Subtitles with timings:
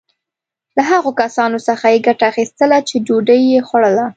[0.75, 4.05] له هغو کسانو څخه یې ګټه اخیستله چې ډوډی یې خوړله.